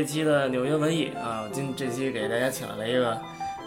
[0.00, 1.44] 一期的纽约文艺啊！
[1.52, 3.18] 今这期给大家请来了一个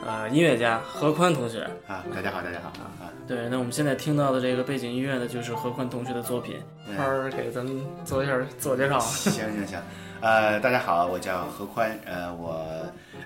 [0.05, 2.69] 呃音乐家何宽同学啊，大家好，大家好
[2.99, 3.11] 啊！
[3.27, 6.55] 对，那我们现在听到的这个背景音乐呢，就是何宽同学的作品。
[6.95, 8.99] 宽儿给咱们做一下自我介绍。
[8.99, 9.79] 行行行，
[10.21, 12.65] 呃，大家好，我叫何宽，呃，我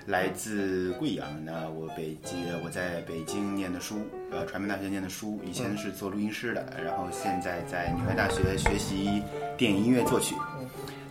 [0.06, 9.22] 来自贵阳，那我北京我在北京念的书，呃，传媒大学念的书，以前是做录音师的，然后现在在纽约大学学习
[9.56, 10.34] 电影音乐作曲。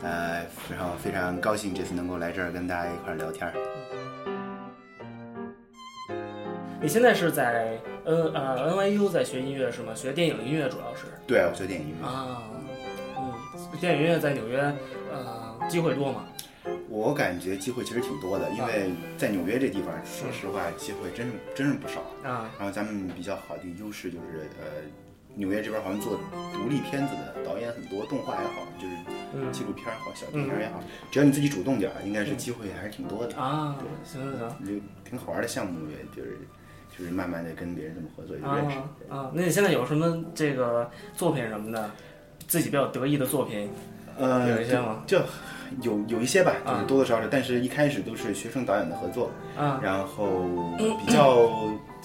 [0.02, 3.54] 呃，然后非常高兴这次能够来这儿跟大家一块儿聊天儿。
[6.82, 9.96] 你现在是在 N 呃 NYU 在学音乐是吗？
[9.96, 11.06] 学电影音乐主要是？
[11.26, 12.44] 对，我学电影音乐啊。
[13.18, 13.34] 嗯，
[13.80, 14.60] 电影音乐在纽约
[15.12, 16.26] 呃机会多吗？
[16.90, 22.52] 我感觉机会其实挺多的，因为在纽约这地方，说实话机会真是真是不少啊。
[22.60, 24.66] 然后咱们比较好的优势就是呃。
[25.36, 26.18] 纽约这边好像做
[26.54, 33.76] 独立片子的导演很多，动画也好，就是纪录片也好，小电影也好，只要你自己主动点儿，应该是机会还是挺多的啊。
[34.04, 36.38] 行行行，就挺好玩的项目，也就是
[36.98, 38.78] 就是慢慢的跟别人这么合作，就认识
[39.10, 39.30] 啊。
[39.34, 41.92] 那你现在有什么这个作品什么的，
[42.48, 43.70] 自己比较得意的作品？
[44.18, 45.04] 呃，有一些吗？
[45.06, 45.20] 就
[45.82, 50.46] 有有一些吧，就是多多少少，但是一开始都是学生导演的合作啊，然后
[51.06, 51.50] 比较。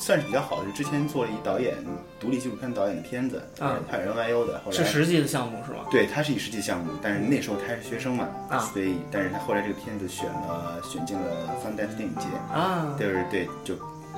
[0.02, 1.74] 算是比较好的，是之前做了一导演
[2.18, 5.80] 独立纪录片导演的片子，啊，他是 NYU 的，后来是实际的项目是吗？
[5.90, 13.74] 对，他是以实际项目，但是那时候他是学生嘛，啊，所以，但是他后来这个片子选了，选进了 Sundance 电影节，啊，就是对，就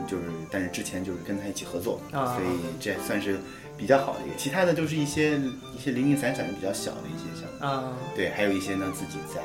[0.07, 2.47] 就是，但是之前就是跟他一起合作，啊，所以
[2.79, 3.41] 这算是
[3.77, 5.37] 比较好的一个，其他的就是一些
[5.77, 7.25] 一些零零散散的比较小的一些
[7.63, 9.41] 啊，对，还有一些呢自己在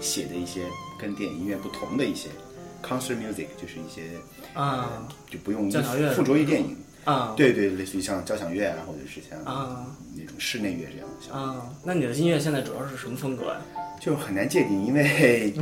[0.00, 0.66] 写的一些
[0.98, 2.28] 跟电影音乐不同的一些。
[2.82, 4.04] Concert music 就是一些
[4.54, 5.70] 啊，就不用
[6.14, 11.70] 附着于电影啊，对对，类似于像交响乐啊，或者是像啊那种室内乐这样的啊。
[11.84, 13.60] 那你的音乐现在主要是什么风格呀？
[14.00, 15.52] 就很难界定，因为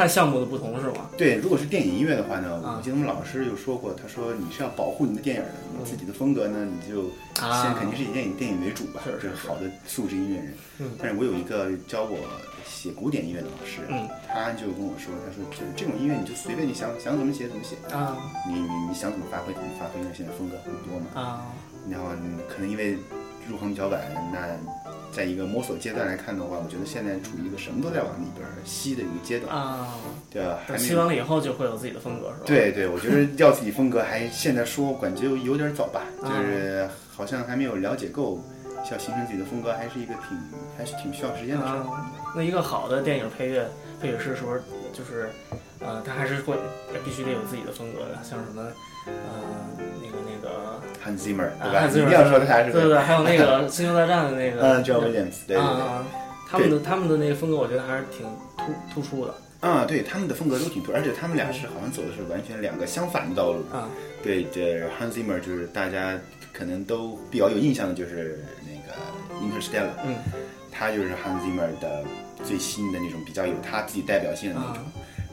[0.00, 1.10] 看项目的不同是吗？
[1.14, 10.54] 对，如果是电影音乐的话呢，我记得我们老师有说过，他说你是要保护你的电影的，你自己的风格呢，你就先肯定是以电影电影为主吧，是好的素质音乐人。
[10.78, 12.16] 嗯，但是我有一个教我
[12.64, 18.16] 写古典音乐的老师，嗯，他就跟我说，他说就是这种音乐你就随便你想想怎么写怎么写啊，
[18.48, 21.44] 你你你想怎么发挥怎么发挥，因为现在风格很多嘛啊，
[21.90, 22.06] 然后
[22.48, 22.96] 可能因为
[23.46, 24.00] 入行比较晚，
[24.32, 24.48] 那。
[25.12, 29.94] 在一个摸索阶段来看的话，我觉得现在处于一个什么都在往里边吸的一个阶段啊，
[30.30, 30.76] 对吧？
[30.76, 32.44] 吸完了以后就会有自己的风格，是吧？
[32.46, 38.42] 对对，我觉得要自己风格还现在说感觉有点早吧，就是好像还没有了解够，
[38.84, 40.38] 需要形成自己的风格，还是一个挺
[40.78, 41.84] 还是挺需要时间的事儿。
[42.34, 43.68] 那一个好的电影配乐
[44.00, 44.62] 配乐师是不是
[44.92, 45.28] 就是，
[45.80, 46.56] 呃，他还是会
[47.04, 48.62] 必须得有自己的风格的，像什么，
[49.06, 49.12] 呃，
[50.00, 50.80] 那个那个。
[51.02, 51.86] Hans Zimmer，对吧？
[51.88, 56.04] 一定要说他还是对对对，还有那个《星球大战》的那个，嗯，John Williams，对对对，
[56.50, 58.26] 他们的他们的那个风格，我觉得还是挺
[58.58, 59.34] 突突出的。
[59.60, 63.64] 啊，对，他们的风格都挺突，而且他们俩是好像走的是完全两个相反的道路。
[63.72, 63.88] 啊，
[64.22, 66.18] 对，这 Hans Zimmer 就是大家
[66.52, 68.92] 可能都比较有印象的，就是那个
[69.40, 70.16] Interstellar，嗯，
[70.70, 72.04] 他就是 Hans Zimmer 的
[72.44, 74.84] 最新的那种比较有他自己代表性的那种。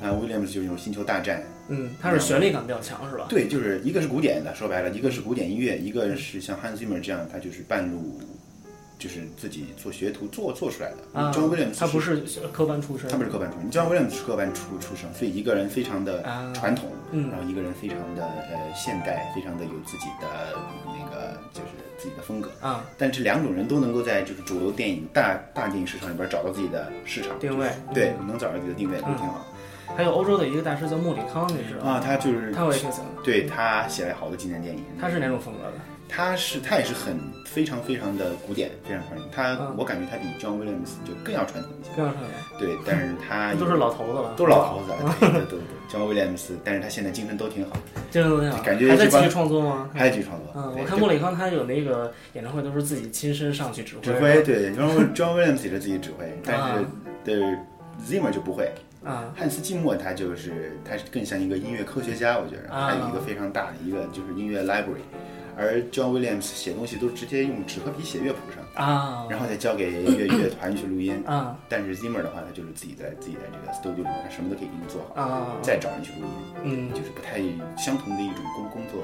[0.01, 1.43] 啊，Williams 就是那种星球大战。
[1.69, 3.25] 嗯，它是旋律感比较强，是吧？
[3.27, 8.21] 对，就是一个是古典的，说白了，一个是古典音乐，一个是像 Hans Zimmer 这样，他就是半路，
[8.97, 10.97] 就是自己做学徒做做出来的。
[11.33, 22.85] John Williams 他不是科班出身，他不是科班出身，John Williams 是科班出出生，所以一个人非常的传统，然后一个人非常的呃现代，非常的有自己的那个就是自己的风格啊。
[22.97, 29.45] 但这两种人都能够在就是主流电影大大电影市场里边找到自己的市场定位，对，能找到自己的定位，都挺好。
[29.95, 31.91] 还有欧洲的一个大师叫莫里康，你知道吗？
[31.93, 33.07] 啊，他就是他我也挺喜欢。
[33.23, 34.83] 对他写了好多经典电影。
[34.99, 35.73] 他是哪种风格的？
[36.09, 39.27] 他是他也是很非常非常的古典，非常传统。
[39.29, 41.89] 他我感觉他比 John Williams 就更要传统一些。
[41.97, 42.31] 更要传统。
[42.57, 44.93] 对，但是他 都是老头子了，都是老头子。
[45.19, 45.59] 对 对对
[45.89, 47.75] ，John Williams，但是他现在精神都挺好，
[48.09, 48.63] 精神都挺好。
[48.63, 49.89] 感觉还在继续创作吗？
[49.93, 50.53] 还在继续创作。
[50.55, 54.01] 嗯，我看莫里康他有那个演唱会都是自己亲身上去指挥。
[54.03, 56.85] 指挥对，然后 John Williams 也是自己指挥，但是
[57.25, 57.35] 对
[58.07, 58.71] Zimmer 就不会。
[59.07, 65.05] 啊，汉斯季默他就是他更像一个音乐科学家，我觉得他有一个非常大的一个就是音乐 library，
[65.57, 71.23] 而 John Williams 写东西都直接用纸和笔写乐谱上啊，然后再交给乐乐团去录音。
[71.25, 71.57] 啊。
[71.69, 76.33] 但是 Zimmer 的话，他就是自己在自己在这个 studio 里面，他什么都可以给你做好啊，再找人去录音，
[76.63, 77.39] 嗯，就是不太
[77.81, 79.01] 相同的一种工工作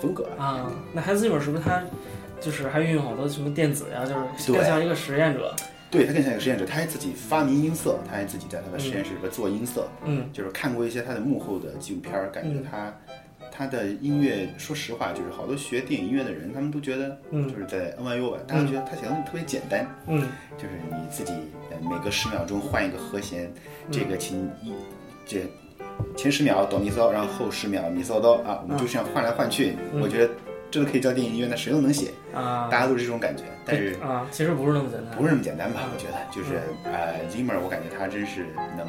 [0.00, 0.70] 风格啊。
[0.92, 1.82] 那 Hans Zimmer 是不是他
[2.40, 5.54] 就是还运用好多什么电子呀，就是更像一个实验者？
[5.90, 9.88] 对他更像一个实验者，他还自己发明音色，他还自己在他的实验室里边做音色。
[10.04, 12.94] 嗯，就是看过一些他的幕后的纪录片儿，感觉他
[13.50, 21.32] 他的音乐，说实话，就是好多学电影音乐的人，他们都觉得，嗯就是在 NYU 吧，大家觉得他写的东西特别简单，嗯就是你自己
[21.70, 23.52] 呃每隔十秒钟换一个和弦，
[23.90, 24.72] 这个琴一
[25.26, 25.42] 这
[26.16, 29.74] 前十秒哆咪嗦，然后后十秒咪嗦哆啊，我们就这样换来换去。
[30.00, 30.30] 我觉得
[30.70, 33.44] 这都可以叫电影音乐，那谁都能写，啊大家都是这种感觉。
[33.64, 35.80] 但是啊，其实不是那么简单，不是那么简单吧？
[35.92, 38.46] 我觉得就是呃，Zimmer，我感觉他真是
[38.76, 38.86] 能。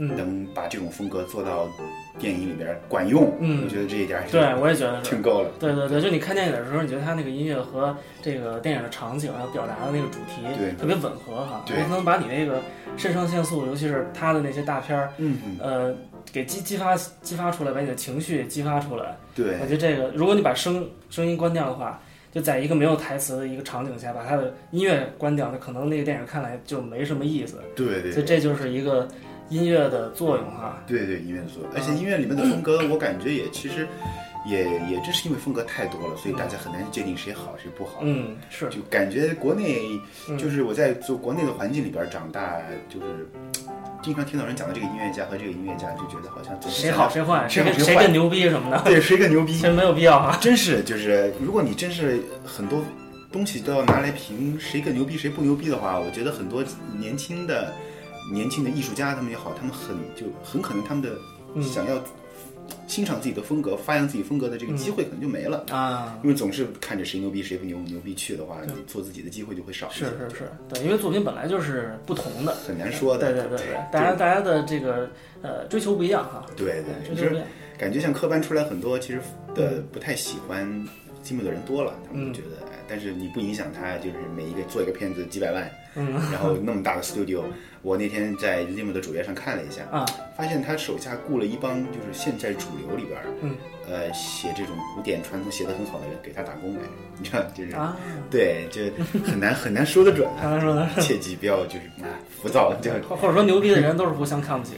[0.00, 1.66] 嗯能把这种风格做到
[2.20, 5.20] 电影里边管用，嗯我觉得这一点是对，我也觉得是挺。
[5.20, 5.50] 够了。
[5.58, 12.62] 对对对，就你看电影的时候，你觉得他那个音乐和这个电影的场景要表达的那个主题对特别吻合哈，对它能把你那个
[12.96, 15.94] 肾上腺素，尤其是他的那些大片儿，嗯嗯，呃，
[16.32, 19.16] 给激激发激发出来，把你的情绪激发出来。
[19.34, 27.62] 对我觉得这个，如果你把声声音关掉的话，就在一个没有台词的一个场景下，把它的音乐关掉，那可能那个电影看来就没什么意思。
[27.74, 29.08] 对对所以这就是一个
[29.48, 30.82] 音乐的作用哈。
[30.86, 33.86] 对对，音乐的作用，而且音乐里面的风格，我感觉也其实
[34.46, 38.00] 也也正是因为风格太多了，所以大家很难界定谁好谁不好。
[38.02, 39.80] 嗯，是，就感觉国内
[40.28, 42.60] 嗯就是我在做国内的环境里边长大，
[42.90, 43.26] 就是
[44.00, 50.38] 经常听到人讲的这个音乐家和这个音乐家，就觉得好像谁好谁坏，谁谁更牛逼什么的，对谁更牛逼其，实没有必要哈。
[50.40, 52.82] 真是就是如果你真是很多
[53.32, 56.64] 东西都要拿来评谁更牛逼谁不牛逼的话，我觉得很多
[56.96, 57.72] 年轻的
[58.32, 61.10] 年轻的艺术家他们也好，他们很就很可能他们的
[61.54, 61.96] 嗯想要
[62.86, 65.64] 欣赏自己的风格、发扬自己风格的这个机会可能就没了。
[65.70, 70.04] 啊，因为总是看着谁牛逼谁不牛牛逼去的话，你做自己的机会就会少一些。
[70.04, 72.54] 是是是，对，因为作品本来就是不同的。
[72.66, 73.32] 很难说的。
[73.32, 75.10] 对对对对，大家大家的这个
[75.42, 76.46] 呃追求不一样哈。
[76.56, 77.42] 对对，就是。
[77.78, 79.20] 感觉像科班出来很多其实
[79.54, 80.68] 的不太喜欢
[81.28, 87.42] 积木的人多了，他们嗯就觉得，哎，但是你不影响他，就是每一个做一个片子几百万，嗯然后那么大的 studio，
[87.82, 90.06] 我那天在 Zim 的主页上看了一下，啊，
[90.38, 93.54] 发现他手下雇了一帮就是现在主流里边，嗯，
[93.90, 96.80] 呃，写这种古典传统写的很好的人给他打工来，
[97.18, 97.94] 你知道，就是、啊，
[98.30, 98.80] 对，就
[99.22, 102.08] 很难很难说得准啊，刚才说的，切记不要就是啊
[102.42, 104.74] 浮躁，就或或者说牛逼的人都是互相看不起。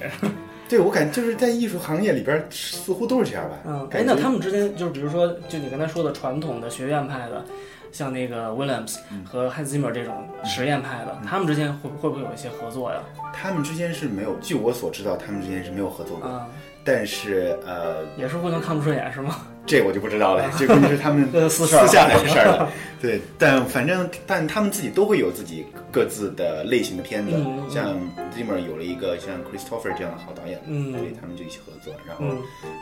[0.70, 7.44] 对我感觉就是在艺术行业里边儿似乎都是这样吧，嗯，哎，那他们之间就是比如说，就你刚才说的传统的学院派的，
[7.90, 10.14] 像那个 Williams 嗯和 Hans Zimmer 这种
[10.44, 13.00] 实验派的，他们之间会会不会有一些合作呀？
[13.34, 16.30] 他们之间是没有，据我所知道，他们之间是没有合作过。
[16.30, 16.40] 嗯，
[16.84, 19.38] 但是呃，也是互相看不顺眼是吗？
[19.70, 22.68] 这我就不知道了， 这估计是他们私私下的事儿了。
[23.00, 27.32] 对，但反正但他们自己都会有自己各自的类型的片子，
[27.70, 27.94] 像
[28.36, 32.38] Zimmer 有了一个像 Christopher 这样的好导演，嗯对他们就一起合作，然后、嗯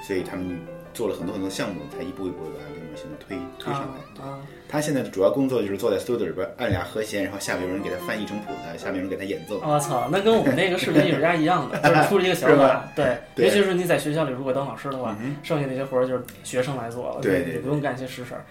[0.07, 0.59] 所以他们
[0.95, 4.25] 做了很多很多项目，才一步一步地把 Zimmer 现在推推上啊来。
[4.25, 4.39] 啊，
[4.69, 9.61] 他现在的主要工作就是坐在 studio 里边按俩和弦，然后下面有人给他翻译成谱子，下面有人给他演奏。
[9.65, 18.45] 我操，那跟我们那个视频艺术家一样的， 就是出了一个想是法，对，对尤其是你在学校里如果当老师的话嗯，剩下那些活儿就是学生来做了，对对你不用干一些实事儿。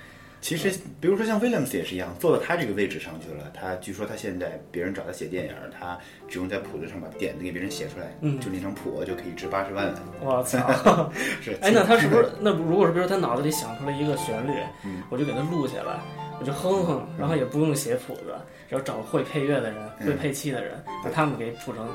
[0.47, 3.51] 其实，比如说像 Williams 也是一样，坐到他这个位置上去了。
[3.53, 5.97] 他据说他现在别人找他写电影，他
[6.29, 10.01] 只用在谱子上把点子给别人写出来，嗯就那张谱就可以值八十万了。
[10.23, 11.11] 我操！
[11.41, 14.53] 是，哎，那他是不是那如果是比如说他脑子里想出了一个旋律，
[14.85, 15.99] 嗯我就给他录下来，
[16.39, 18.33] 我就哼哼，然后也不用写谱子，
[18.69, 21.85] 然后找会配乐的人、嗯会配器的人，把他们给谱成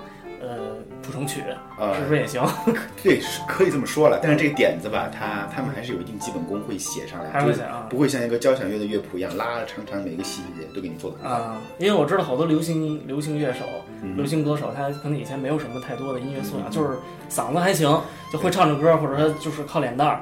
[0.42, 0.58] 呃
[1.02, 1.40] 谱成曲，
[1.78, 2.42] 呃是不是也行？
[3.02, 4.18] 对，是可以这么说了。
[4.22, 11.28] 但是这个点子吧，他他们还是有一定基本功会写上来，就是还会写啊不会像一个交响乐的乐谱一样拉拉长长，每个细节都给你做的。
[11.28, 13.60] 啊，因为我知道好多流行流行乐手、
[14.02, 16.98] 嗯流行歌手，他可能以前没有什么太多的音乐素养，就是
[17.30, 17.88] 嗓子还行，
[18.32, 20.20] 就会唱着歌，或者说就是靠脸蛋儿。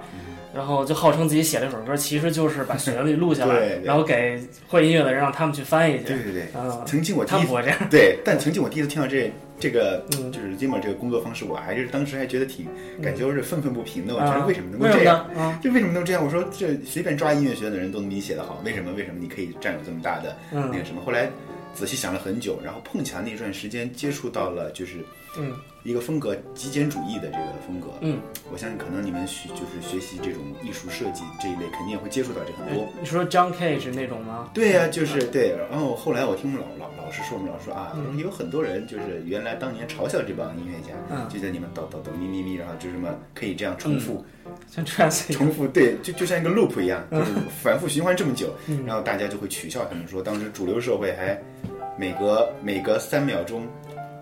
[0.52, 6.06] 然后就号称自己写了一首歌，其实就是把旋律录下来， 对对然后给会音乐的人让他们去翻译去。
[6.06, 7.78] 对对对，嗯，曾经我第一他们不会这样。
[7.88, 12.66] 对，但曾经我第一次听到这这个嗯就是 Zimmer 这个工作方式，我还是当时还觉得挺
[13.02, 14.14] 感觉是愤愤不平的。
[14.14, 15.28] 我觉啊得为什么能够这样？
[15.34, 15.40] 呢？
[15.40, 16.24] 啊，这为什么能这样？
[16.24, 18.90] 我说这随便抓音乐学院的人都能比你写得好，为什么？
[18.92, 21.02] 为什么你可以占有这么大的那嗯个什么？
[21.04, 21.30] 后来
[21.74, 24.96] 仔细想了很久，然后碰巧那段时间接触到了就是
[25.38, 25.52] 嗯
[25.82, 27.88] 一个风格极简主义的这个风格。
[28.00, 28.18] 嗯，
[28.52, 32.88] 我相信可能你们学就是学习这种艺术设计这一类，肯定也会接触到这很多。
[33.00, 34.50] 你说 John Cage 那种吗？
[34.52, 35.56] 对呀、就是对。
[35.70, 44.24] 然后后来我听老老老师说，我们老师说啊，嗯有很多人就是原来当年嘲笑这帮音乐家，嗯就在你们抖抖抖咪咪咪，然后就这么可以这样重复。
[45.30, 47.32] 重复对，就就像一个 loop 一样，就是
[47.62, 51.40] 反复循环这么久，嗯然后大家就会取笑他们说，当时主流社会还
[51.96, 53.66] 每隔每隔三秒钟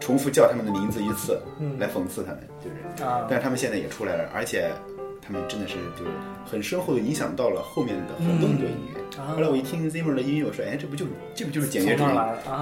[0.00, 1.78] 重复叫他们的名字一次，嗯。
[1.78, 4.71] 来讽刺他们，就是，啊，但是他们现在也出来了，而且
[5.21, 6.11] 他们真的是就是
[6.45, 9.21] 很深厚的影响到了后面的很多很多音乐。
[9.21, 9.35] 啊。
[9.35, 12.07] 后来我一听 Zimmer 的音乐，我说，哎，这不就是这不就是简约主义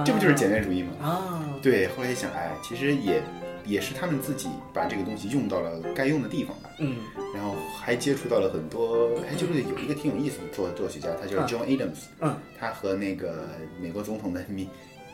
[0.05, 0.91] 这不就是简约主义吗？
[1.01, 1.43] 啊？
[1.61, 3.21] 对，后来一想，哎，其实也
[3.65, 6.69] 也是他们自己把这个东西用到了该用的地方吧。
[6.79, 6.97] 嗯。
[7.35, 12.35] 然后还接触到了很多，还就是有一个挺有意思的作作曲家，他叫 John Adams，嗯。
[12.59, 13.47] 他和那个
[13.79, 14.67] 美国总统的名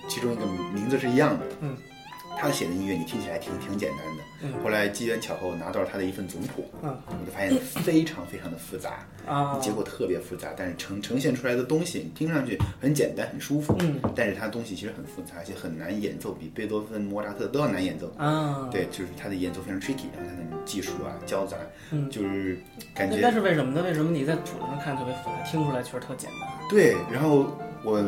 [0.08, 1.46] 其中一个名字是一样的。
[1.62, 1.76] 嗯，
[2.38, 4.24] 他写的音乐你听起来挺挺简单的。
[4.46, 18.12] 嗯后来机缘巧合，我拿到了他的一份总谱，嗯我就发现非常非常的复杂，啊，结果特别复杂，但是呈呈现出来的东西听上去很简单很舒服，嗯但是它东西其实很复杂，而且很难演奏，比贝多芬、莫扎特都要难演奏。
[18.18, 21.56] 啊，对，就是他的演奏非常 tricky，然后他的技术啊交杂，
[21.92, 22.60] 嗯就是
[22.94, 23.82] 感觉那但是为什么呢？
[23.82, 26.50] 为什么你在谱子上看特别复杂，听出来确实特简单？
[26.70, 27.48] 对，然后
[27.84, 28.00] 我，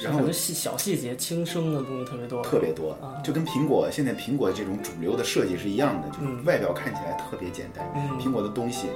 [0.00, 2.42] 然后感觉细小细节、轻声的东西特别多。
[2.42, 8.86] 特别多啊，就跟苹果现在苹果这种主流的设计是一样的，就是嗯外表看起来特别简单，嗯苹果的东西，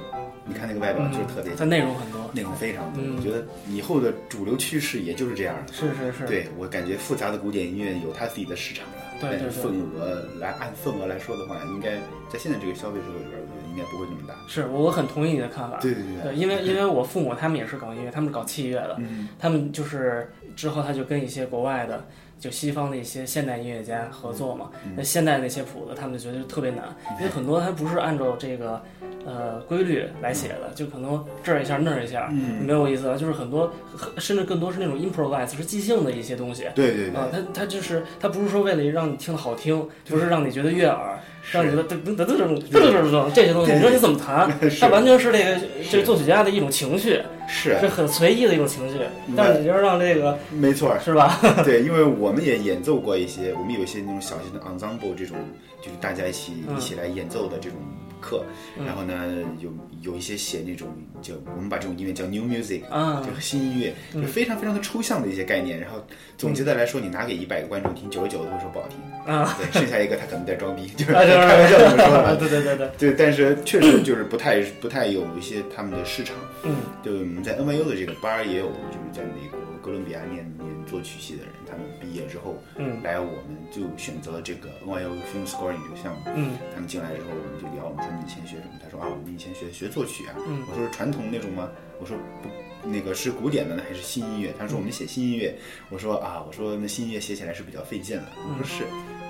[0.45, 2.19] 你看那个外表就是特别它内容很多。
[2.33, 3.03] 内容非常多。
[3.03, 5.73] 嗯我觉得以后的主流趋势也就是这样的。
[5.73, 6.27] 是是是。
[6.27, 11.97] 对我感觉复杂的古典音乐有它自己的市场了，对对对但是份额来按份额来说的话，应该
[12.31, 14.35] 在现在这个消费社会里边，我觉得应该不会那么大。
[14.49, 15.79] 是我我很同意你的看法。
[15.81, 22.05] 对对对对，因为因为我父母他们也是搞音乐，他们是搞器乐的，嗯他们就是之后他就跟一些国外的。
[22.39, 26.85] 就西方的一些现代音乐家合作嘛，那现代那些谱子，他们就觉得特别难，
[27.19, 28.81] 因为很多它不是按照这个
[29.25, 32.33] 呃规律来写的，就可能这儿一下那儿一下，
[32.65, 33.17] 没有意思啊。
[33.17, 33.73] 就是很多
[34.19, 41.19] 甚至更多是那种 improvise，是即兴的一些东西，对对对，啊，它它就是它不是说为了让你听的好听，不是让你觉得悦耳，
[41.51, 44.49] 让你觉得噔噔噔噔噔噔噔这些东西，你说你怎么弹？
[44.79, 47.21] 它完全是这个这个作曲家的一种情绪。
[47.49, 49.01] 是是很随意的一种情绪。
[49.37, 51.41] 但是你就是让这个没错，是吧？
[51.65, 55.37] 对，因为我们也演奏过一些，我们有一些那种小型的 ensemble 这种，
[55.81, 57.79] 就是大家一起一起来演奏的这种
[58.21, 58.45] 课。
[58.87, 59.71] 然后呢，有
[60.03, 60.89] 有一些写那种
[61.23, 65.81] 叫我们把这种音乐叫 new music，啊就是新音乐，就非常非常的抽象的一些概念。
[65.81, 66.05] 然后
[66.37, 68.99] 总结的来说，你拿给一百个观众听，九十九都会说不好听。
[69.33, 72.37] 啊，对，剩下一个他可能在装逼， 就是开玩笑这么说的。
[72.41, 76.35] 对对对对，对，但是确实就是不太不太有一些他们的市场。
[76.65, 80.45] 嗯对我们在 NYU 的这个班儿也有，就是在美国哥伦比亚念
[80.89, 86.23] 念作曲系的人，他们毕业之后，嗯来我们就选择了这个 NYU Film Scoring 这个项目。
[86.35, 88.81] 嗯他们进来之后，我们就聊，我们说你以前学什么？
[88.83, 90.35] 他说啊，我们以前学学作曲啊。
[90.49, 91.69] 嗯我说是传统那种吗？
[92.01, 92.49] 我说不，
[92.89, 94.55] 那个是古典的呢，还是新音乐？
[94.59, 95.55] 他说我们写新音乐。
[95.91, 98.25] 我说啊，我说那新音乐写起来是比较费劲了。
[98.49, 98.85] 我说是。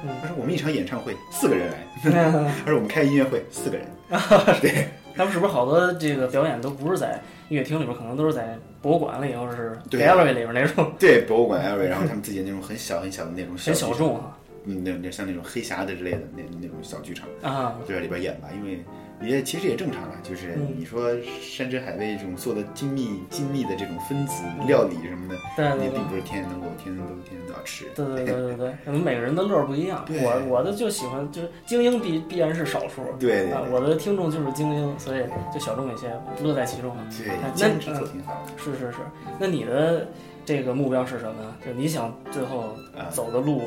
[0.05, 3.85] 嗯他说我们一场演唱会四个人来， 嗯，他说我们开音乐会四个人。
[4.63, 14.39] 对，他们是不是好多这个表演都不是在音乐厅里边，可能都是在博物馆里或者是对 gallery 里边那种 对，博物馆 area，然后他们自己那种很小很小的那种很小众啊。
[14.65, 18.79] 嗯，那那像那种黑匣子之类的那那种小剧场，啊，就在里边演吧，因为
[19.23, 21.11] 也其实也正常了，就是嗯你说
[21.41, 27.85] 山珍海味这种做的精密精密的这种分子料理什么的，对对对你并不是天天能够天天都天天都要吃。
[27.95, 30.05] 对对对对 对，可能每个人的乐儿不一样。
[30.09, 33.03] 我我的就喜欢，就是精英必必然是少数。
[33.03, 35.23] 啊，对对对我的听众就是精英，所以
[35.53, 37.03] 就小众一些，乐在其中嘛。
[37.11, 38.53] 对坚持做嗯挺好的。
[38.57, 38.99] 是是是，
[39.39, 40.07] 那你的
[40.45, 41.55] 这个目标是什么呢？
[41.65, 43.63] 就你想最后啊走的路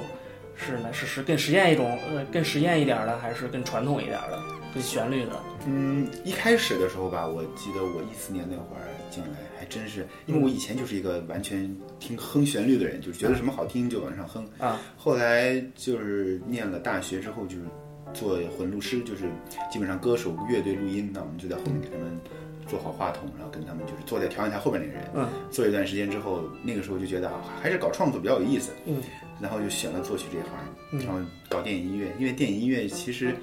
[0.55, 0.91] 是呢？
[0.93, 4.37] 是是更实验一种呃更实验一点儿的，还是更传统一点儿的，
[4.73, 5.31] 更旋律的？
[5.65, 14.47] 嗯，一开始的时候吧，我记得我一四年那会儿进来，还真是，因为我以前就是一个完全听哼旋律的人，就是觉得什么好听就往上哼。
[14.57, 17.63] 啊，后来就是念了大学之后，就是
[18.13, 19.25] 做混录师，就是
[19.71, 22.19] 基本上歌手、乐队录音，那我们就在后面给他们
[22.67, 25.09] 做好话筒，然后跟他们就是坐在调音台后边那个人。
[25.13, 28.71] 嗯，做一段时间之后，那个时候就觉得啊，还是搞创作比较有意思。
[28.85, 29.01] 嗯，
[29.39, 30.51] 然后就选了作曲这一行，
[30.91, 33.35] 嗯然后搞电影音乐，因为电影音乐其实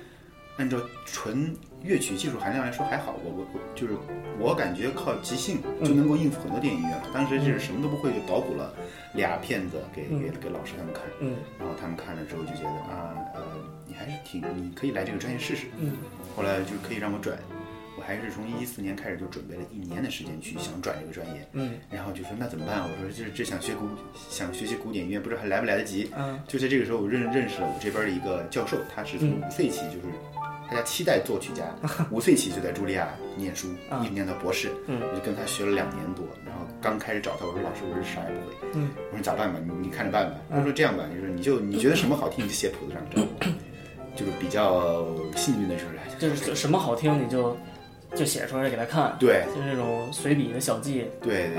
[0.59, 3.95] 按照纯乐曲技术含量来说还好，我我我就是
[4.39, 7.09] 我感觉靠即兴就能够应付很多电影音乐了。
[7.15, 8.75] 当时就是什么都不会，就捣鼓了
[9.15, 13.41] 俩片子给给给老师他们看，嗯然后他们看了之后就觉得啊呃
[13.87, 15.93] 你还是挺你可以来这个专业试试，嗯
[16.37, 17.39] 后来就可以让我转。
[17.97, 22.83] 我还是从一四年开始就准备了一年的时间去想转这个专业，嗯然后就说那怎么办？
[22.83, 23.89] 我说就是这想学古
[24.31, 26.09] 想学习古典音乐，不知道还来不来得及。
[26.17, 30.07] 嗯就在这个时候，我认认识了我这边的一个教授，他是从五岁起就是
[30.71, 31.65] 大家期待作曲家，
[32.13, 34.71] 五岁起就在茱莉亚念书，啊一直念到博士。
[34.87, 38.55] 嗯我就跟他学了两年多，然后刚开始找他，我说老师，我是啥也不会。
[38.75, 39.59] 嗯，我说咋办吧？
[39.65, 40.37] 你你看着办吧。
[40.51, 43.47] 他说这样吧，就是你就你觉得什么好听，你就写谱子上找我。
[44.15, 45.07] 就是比较
[45.37, 47.57] 幸运的就是，就是什么好听你就
[48.19, 49.45] 就写出来给他看，对。
[49.55, 51.07] 就是这种随笔的小记。
[51.23, 51.51] 对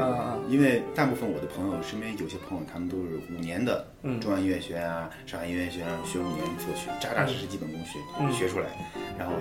[0.50, 4.20] 因为大部分我的朋友身边有些朋友，他们都是五年的嗯。
[4.20, 8.32] 中央音乐学院啊、上海音乐学院学五年作曲，扎扎实实基本功学、嗯。
[8.34, 8.66] 学出来，
[9.18, 9.34] 然后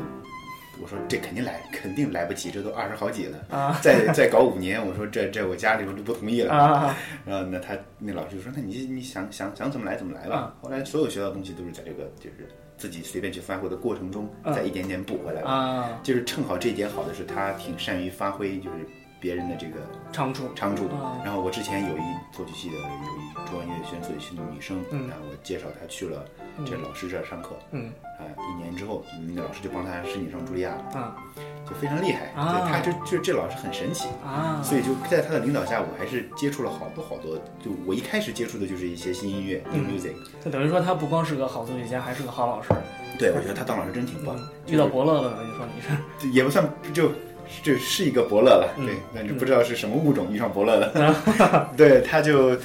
[0.80, 3.78] 我说这肯定来，肯定来不及，这都二十好几了，啊。
[3.82, 6.54] 再再搞五年，我说这这我家里边都不同意了。
[6.54, 6.96] 啊。
[7.26, 10.54] 然后那，他那老师就说，那你你想想想怎么来怎么来吧啊。
[10.62, 12.48] 后来所有学到的东西都是在这个就是
[12.78, 15.42] 自己随便去发挥的过程中，啊再一点点补回来
[16.02, 18.86] 就是正好这一点好的是，他挺善于发挥，就是
[19.20, 19.74] 别人的这个
[20.12, 20.84] 长处长处。
[20.88, 26.24] 啊然后我之前有一作曲系的，有一中央音乐学院作曲系的女生，嗯然后我介绍她去了
[26.64, 31.16] 这老师这儿上课，嗯啊，一年之后，那个老师就帮她申请上茱莉亚，啊
[31.68, 32.32] 就非常厉害。
[32.34, 34.08] 啊对，他就就这老师很神奇。
[34.24, 37.36] 啊，所以就在她的领导下，我还是接触了好多好多。
[37.62, 40.14] 就我一开始接触的就是一些新音乐、music。
[40.42, 42.70] 就等于说他不光是个好作曲家，还是个好老师。
[43.18, 44.34] 对，我觉得他当老师真挺棒。
[44.36, 45.42] 嗯遇到伯乐了？
[45.42, 46.30] 你说你是？
[46.30, 47.10] 也不算就
[47.62, 51.72] 这是一个伯乐了，嗯对，但是不知道是什么物种遇上伯乐了。
[51.76, 52.56] 对，他就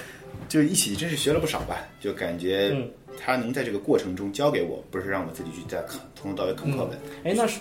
[0.47, 6.99] 就一起真是学了不少吧，就感觉嗯他能在这个过程中教给我，不是让我自己去再啃从头到尾啃课本。
[7.23, 7.59] 哎，那是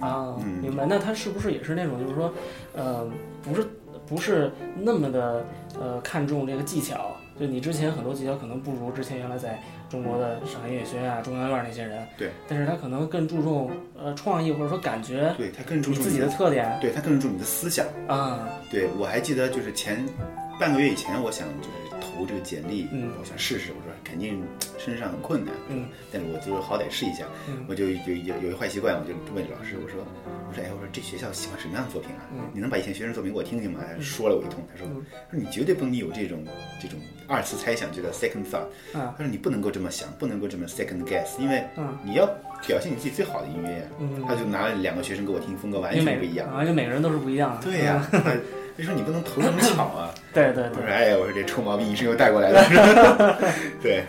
[0.00, 0.86] 啊，嗯明白。
[0.86, 2.32] 那他是不是也是那种，就是说，
[2.74, 3.08] 呃，
[3.42, 3.66] 不是
[4.06, 4.50] 不是
[4.80, 5.44] 那么的
[5.78, 7.11] 呃看重这个技巧？
[7.38, 12.06] 就你之前很多技巧可能不如之前原来在中国的上海音乐学院啊、中央院那些人。
[12.16, 12.30] 对。
[12.48, 17.86] 但是他可能更注重呃创意或者说感觉，对他更注你自己的特点对他更注重你的思想。
[18.06, 18.48] 啊。
[18.70, 20.04] 对我还记得就是前
[20.60, 21.70] 半个月以前，我想就是
[22.14, 24.42] 投这个简历，嗯我想试试，我说肯定
[24.78, 30.04] 身上很困难，嗯，但是我就是好歹试一下，嗯我就有有有一坏习惯，我就问老师，我说
[30.48, 32.22] 我说哎，我说这学校喜欢什么样的作品啊？
[32.34, 33.80] 嗯你能把以前学生作品给我听听吗？
[33.82, 36.44] 他说了我一通，他说嗯他说你绝对不能有这种
[36.80, 42.26] 这种二次猜想，这个 second thought，啊他说你不能够这么想，不能够这么 second guess，因为嗯你要
[42.66, 43.84] 表现你自己最好的音乐呀。
[43.98, 46.48] 嗯，他就拿了两个学生给我听，风格完全不一样。
[46.48, 47.62] 啊，就每个人都是不一样的。
[47.62, 48.40] 对呀、嗯
[48.76, 50.14] 他就说你不能投这么 巧啊。
[50.32, 53.38] 对对对我说哎呀，我说这臭毛病医生又带过来了。
[53.82, 54.04] 对，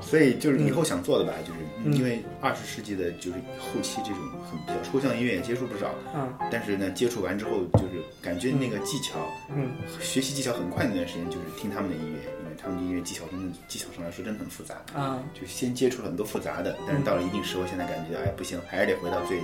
[0.00, 4.18] 所以就是以后想做的吧，就是嗯因为二十世纪的就是后期这种
[4.50, 9.14] 很比较抽象音乐也接触不少，嗯但是呢，接触完之后就是感觉那个技巧，
[9.54, 9.70] 嗯
[10.00, 14.74] 学习技巧很快那段时间就是听他们的音乐，因为他们的音乐技巧真的技巧上来说真的很复杂。
[14.94, 19.38] 啊就先接触了很多复杂的，但是到了一定时候，现在感觉哎不行，还是得回到最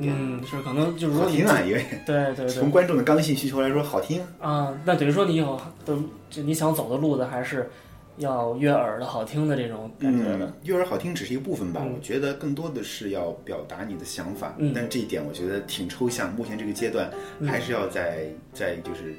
[0.00, 2.48] 嗯，是可能就是说你好听啊，因为 对对对。
[2.48, 4.20] 从观众的刚性需求来说，好听。
[4.40, 5.96] 啊，那等于说你以后的
[6.30, 7.70] 就你想走的路子还是
[8.18, 10.46] 要悦耳的好听的这种感觉的。
[10.46, 11.94] 嗯，悦耳好听只是一个部分吧，嗯。
[11.94, 14.54] 我觉得更多的是要表达你的想法。
[14.58, 14.72] 嗯。
[14.74, 17.10] 但这一点我觉得挺抽象，目前这个阶段
[17.40, 19.14] 嗯还是要在在就是，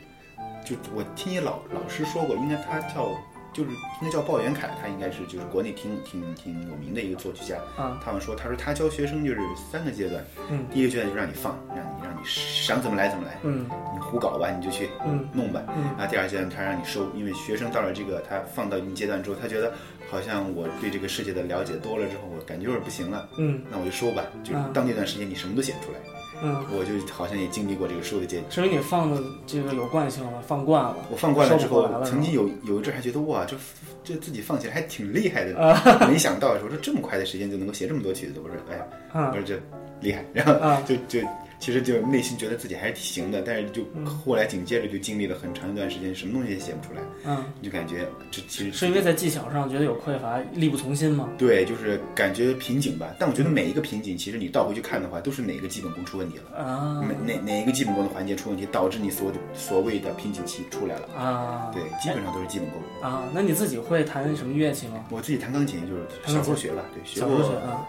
[0.63, 3.11] 就我听你老老师说过，应该他叫
[3.55, 7.55] 就是应该叫鲍元凯，他应该是就是国内挺挺挺有名的一个作曲家。
[7.77, 9.39] 啊他们说，他说他教学生就是
[9.71, 15.63] 三个阶段，嗯第一个阶段就让你放，让你让你想怎么来怎么来，嗯你胡搞吧，你就去嗯弄吧。
[15.73, 19.71] 嗯那第二阶段他让你收，因为学生到了这个他放到一定阶段之后，他觉得
[20.09, 24.23] 好像我对这个世界的了解多了之后，我感觉有点不行了，嗯那我就收吧。
[24.43, 25.99] 就当那段时间你什么都写不出来，
[26.43, 28.51] 嗯，我就好像也经历过这个收的阶段。
[28.51, 30.97] 所以你放的这个有惯性了，放惯了。
[31.11, 33.55] 我放惯了之后曾经有有一阵还觉得哇，这
[34.03, 39.59] 这自己放起来还挺厉害的，啊没想到我说这么快的时间就能够写这么多曲子，我说哎呀，啊我说这
[40.01, 41.19] 厉害，然后啊就就
[41.59, 51.29] 其实就内心觉得自己还是挺行的，但是就嗯后来紧接着就经历了很长一段时间，什么东西也写不出来，嗯，你就感觉这其实是因为在技巧上觉得有匮乏，力不从心吗？
[51.37, 53.13] 对，就是感觉瓶颈吧。
[53.19, 61.07] 但我觉得每一个瓶颈，其实你倒回去看的话，都是哪个基本功出问题了，啊哪哪哪一个基本功的环节出问题，导致你所所谓的瓶颈期出来了。
[61.15, 62.81] 啊对，基本上都是基本功。
[63.01, 65.05] 啊，那你自己会弹什么乐器吗？
[65.09, 67.39] 我自己弹钢琴就是小时候学吧，对，学小过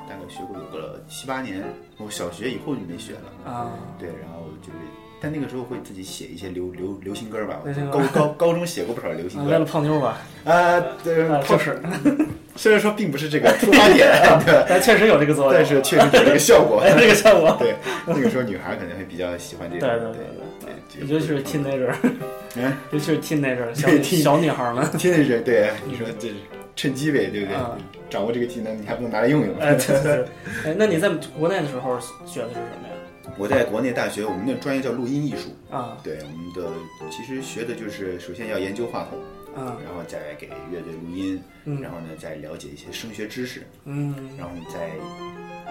[0.09, 1.65] 大概学过有个七八年。
[1.99, 4.79] 我小学以后就没学了，啊对，然后就是，
[5.21, 7.61] 但那个时候会自己写一些流流流行歌吧。
[7.91, 10.19] 高高高中写过不少流行啊，为了歌泡妞吧？
[10.45, 11.81] 啊，对，就是，
[12.55, 14.09] 虽然说并不是这个出发点，
[14.45, 15.55] 对，但确实有这个作用。
[15.55, 16.81] 但是确实有这个效果。
[16.85, 17.57] 哎，这个效果。
[17.59, 17.75] 对，
[18.07, 20.13] 那个时候女孩可能会比较喜欢这对种。
[20.13, 21.95] 对对对，尤其是 teenager，
[22.57, 24.87] 嗯尤其是 teenager 小小女孩们。
[24.99, 26.35] 听的是对，你说这是
[26.77, 27.77] 趁机呗，对不对啊？
[28.09, 29.57] 掌握这个技能，你还不能拿来用用。
[29.59, 30.25] 哎，对对对。
[30.71, 31.09] 哎，那你在
[31.39, 32.95] 国内的时候学的是什么呀？
[33.39, 35.49] 我在国内大学，我们的专业叫录音艺术。
[35.75, 36.71] 啊对，我们的
[37.11, 39.19] 其实学的就是首先要研究话筒，
[39.57, 44.90] 啊然后再给乐队录音，嗯然后呢再了解一些声学知识，嗯然后你再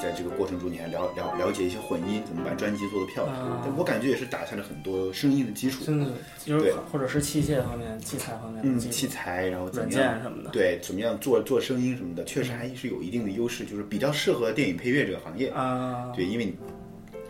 [0.02, 3.36] 在这个过程中你还了了了解一些混音，怎么把专辑做得漂亮。
[3.36, 5.86] 啊但我感觉也是打下了很多声音的基础。
[5.86, 6.12] 真的
[6.44, 10.50] 就是对或者是器械方面、器材方面嗯，器材，然后怎软么样件什么的。
[10.50, 15.48] 对，怎么样做做声音什么的，确实还是有一定的优势，就是比较适合电影配乐这个行业。
[15.50, 16.56] 啊，对，因为你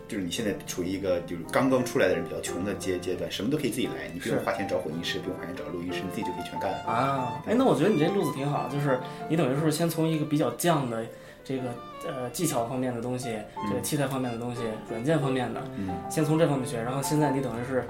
[0.08, 6.78] 就是你现在处于一个就是刚刚出来的人比较穷的阶阶段，什么都可以自己来，你不用花钱找混音师，不用花钱找录音师，你自己就可以全干了。
[6.86, 11.06] 啊，哎，那我觉得你这路子挺好，就是你等于是先从一个比较犟的
[11.44, 11.64] 这个
[12.08, 13.38] 呃技巧方面的东西，
[13.70, 17.84] 这个器材方面的东西，软件方面的，嗯先从这方面学，然后现在你等于是，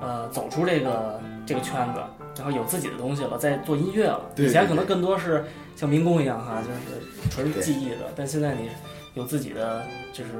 [0.00, 2.00] 呃，走出这个这个圈子，
[2.36, 4.30] 然后有自己的东西了，在做音乐了。
[4.36, 5.44] 以前可能更多是
[5.76, 8.68] 像民工一样哈，就是纯对技艺的，但现在你
[9.14, 9.82] 有自己的，
[10.12, 10.30] 就是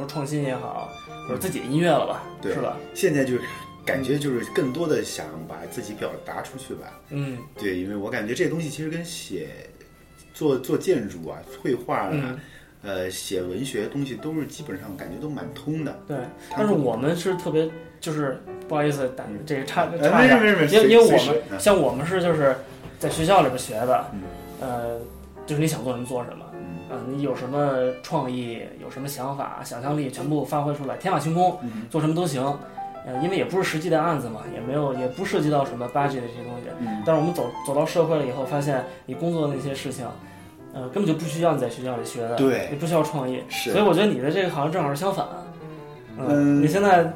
[0.00, 0.90] 说创新也好，
[1.28, 2.76] 或者自己的音乐了吧，对是吧？
[2.94, 3.42] 现在就是
[3.84, 7.00] 感觉就是更多的想把自己表达出去吧。
[7.10, 9.48] 嗯对，因为我感觉这个东西其实跟写
[10.34, 12.38] 做做建筑啊、绘画啊、嗯，
[12.82, 15.98] 呃写文学东西都是基本上感觉都蛮通的。
[16.08, 16.16] 对。
[16.56, 17.68] 但是我们是特别，
[18.00, 22.56] 就是不好意思，打这个插呃插一下，没没因为因为我们像我们是就是
[22.98, 24.22] 在学校里边学的，嗯
[24.60, 24.98] 呃，
[25.46, 26.44] 就是你想做什么做什么。
[26.90, 32.42] 嗯呃，你有什么创意，有什么想法、想象力，全部发挥出来，天马行空，嗯做什么都行。
[33.06, 36.68] 呃，因为也不是实际的案子嘛，也没有，也不涉及到什么 budget 的这些东西。
[36.80, 40.06] 嗯但是我们走走到社会了以后，发现你工作的那些事情，
[40.74, 43.42] 呃，根本就不需要你在学校里学的，对也不需要创意。
[43.48, 45.26] 是所以我觉得你的这个好像正好是相反。
[46.18, 47.10] 嗯你现在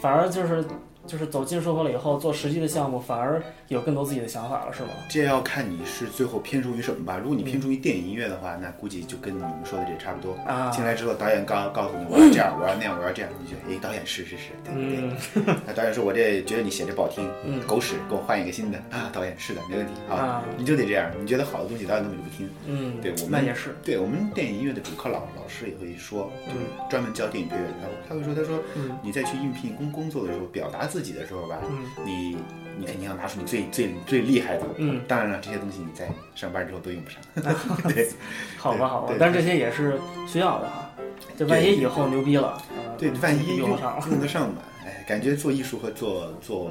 [0.00, 0.64] 反而就是
[1.10, 4.90] 就是走进社会了以后，做实际的项目，反而有更多自己的想法了，是吗？
[5.08, 7.18] 这要看你是最后偏重于什么吧。
[7.20, 10.34] 如果你偏重于电影音乐的话，那估计就跟你们说的这差不多。
[10.46, 15.10] 啊，进来之后，导演告告诉你我要这样，我要那样，我要这样，你就哎，导演是是是，对对对。
[15.34, 19.10] 嗯 那导演说我这觉得你写这不好听，嗯狗屎，给我换一个新的啊！
[19.12, 21.10] 导演是的，没问题啊啊，你就得这样。
[21.20, 22.48] 你觉得好的东西，导演根本就不听。
[22.66, 27.74] 嗯，对我们那也是，对我们电影音乐的主课老老师也会说，就是专门教电影配乐的，
[28.08, 32.36] 他会说，他说嗯你在去应聘工工作的时候，表达自己的时候吧，嗯你
[32.78, 34.64] 你肯定要拿出你最最最厉害的。
[34.76, 37.20] 嗯，当然了，这些东西你在上班之后都用不上。
[37.94, 38.08] 对
[38.56, 40.90] 好吧好吧，但是这些也是需要的哈。
[41.36, 44.62] 这万一以后牛逼了，呃对，万一用上了，用得上吧？
[44.84, 46.70] 哎，感觉做艺术和做做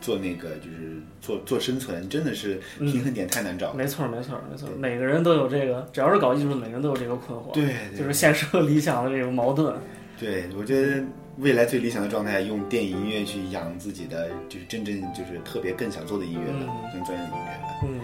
[0.00, 3.72] 做那个就是做做生存，真的是嗯平衡点太难找。
[3.72, 9.74] 没错没错没错，每个人都有这个，只要是搞艺术的，每个人都有这个困惑，对，对就是现实和理想的这个矛盾。
[10.20, 11.02] 对，我觉得
[11.38, 17.78] 未来最理想的状态，用电影音乐去养自己的，就是真正就是特别更想做的音乐嗯了，更专业的音乐了。
[17.84, 18.00] 嗯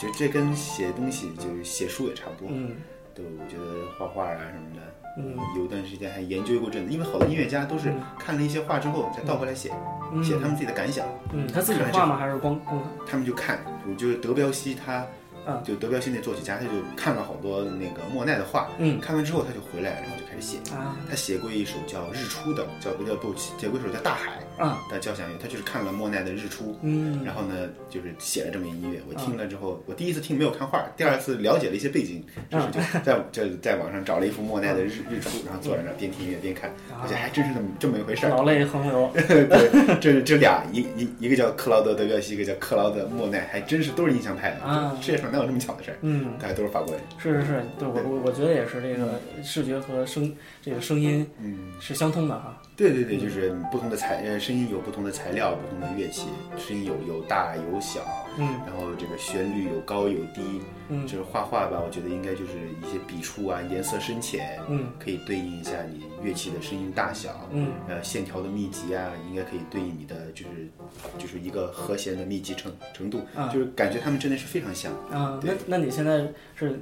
[0.00, 2.48] 对，就这跟写东西，就是写书也差不多。
[2.50, 2.76] 嗯
[3.14, 4.82] 对，我觉得画画啊什么的，
[5.18, 9.70] 嗯有段时间还研究过阵子，因为好多音乐家都是嗯看了一些画之后再倒回来写，
[10.12, 11.06] 嗯，写他们自己的感想。
[11.32, 12.16] 嗯，他自己画吗？
[12.16, 15.06] 还是光光他们就看，我就是德彪西他，
[15.46, 20.58] 嗯就德彪西那作曲家，他就看了好多那个莫奈的画，嗯看完之后他就回来，然后就开始写。
[20.74, 29.00] 啊他写过一首叫《日出》的，叫不叫不写过一首叫《大海啊》的交响乐，他就是看了莫奈的《日出》，嗯然后呢，就是写了这么一音乐。
[29.08, 36.70] 我听了之后，我第一次听没有看画，第二次了解了一些背景，就是就在就在网上找了一幅莫奈的日日出，然后坐在那边听音乐边看，
[37.02, 38.30] 我觉得还真是这么这么一回事儿。
[38.30, 39.10] 老泪横流。
[39.14, 44.64] 对，这这俩一一一个叫克劳德德彪西，一个叫克劳德莫奈，还真是都是印象派的。
[44.64, 45.96] 啊世界上哪有这么巧的事儿？
[46.00, 47.02] 嗯，大家都是法国人。
[47.18, 50.23] 是是是，对我我我觉得也是，这个视觉和声
[50.62, 52.62] 这个声音嗯，是相通的哈。
[52.76, 56.26] 对对对，就是不同的材呃声音有不同的材料，不同的乐器，
[56.58, 58.00] 声音有有大有小，
[58.38, 60.60] 嗯然后这个旋律有高有低。
[60.90, 67.48] 嗯就是画画吧，我觉得应该就是一些笔触啊，颜色深浅，嗯可以对应一下你乐器的声音大小。
[67.52, 70.68] 嗯呃，线条的密集啊，应该可以对应你的就是
[71.16, 74.92] 就是一个和弦的密集程程度，啊就是感觉他们真的是非常像。
[75.10, 76.78] 啊，那那你现在是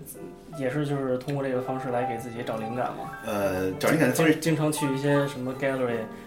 [0.59, 3.12] 也是就是通过这个方式来给自己找灵感吗？
[3.24, 5.82] 呃，找灵感的方式，经经常去一些什么 gallery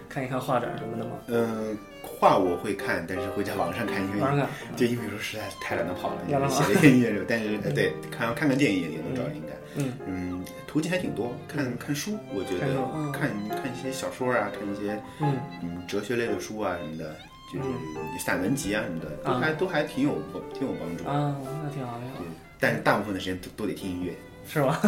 [0.08, 1.12] 看一看画展什么的吗？
[1.28, 4.48] 嗯、画我会看，但是会在网上看，因为网上看。
[4.76, 9.56] 对，因为有时候实在是太懒得跑了，写了一些音乐但是呃 对看看看电影也能找灵感。
[9.76, 9.92] 嗯。
[10.06, 11.76] 嗯，途径还挺多，看嗯。
[11.78, 12.66] 看书，我觉得
[13.12, 15.36] 看看一些小说啊，看一些嗯。
[15.62, 17.14] 嗯哲学类的书啊什么的，
[17.52, 20.14] 就是散文集啊什么的，都啊还都还挺有
[20.54, 21.04] 挺有帮助。
[21.08, 22.18] 啊，那挺好挺好。
[22.18, 22.26] 对，
[22.58, 24.12] 但是大部分的时间都都得听音乐，
[24.48, 24.78] 是吗？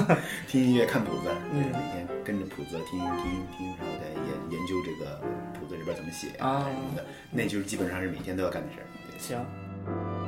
[0.46, 5.20] 听音乐看谱子，嗯每天跟着谱子听听听，然后再研研究这个
[5.58, 8.86] 谱子里边怎么写啊什么的，那就是基本上是每天都要干的事儿。
[9.18, 10.27] 行。